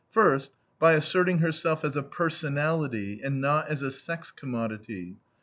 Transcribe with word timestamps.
First, 0.09 0.49
by 0.79 0.93
asserting 0.93 1.37
herself 1.37 1.85
as 1.85 1.95
a 1.95 2.01
personality, 2.01 3.21
and 3.23 3.39
not 3.39 3.67
as 3.69 3.83
a 3.83 3.91
sex 3.91 4.31
commodity. 4.31 5.17